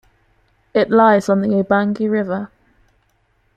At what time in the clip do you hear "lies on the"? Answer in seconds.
0.89-1.49